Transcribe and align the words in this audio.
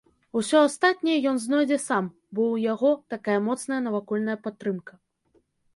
Усё 0.39 0.61
астатняе 0.67 1.17
ён 1.33 1.37
знойдзе 1.43 1.77
сам, 1.87 2.09
бо 2.33 2.41
ў 2.53 2.57
яго 2.73 2.91
такая 3.17 3.39
моцная 3.51 3.81
навакольная 3.91 4.37
падтрымка. 4.49 4.93